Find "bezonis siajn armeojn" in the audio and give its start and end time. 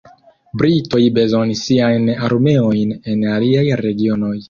1.17-2.97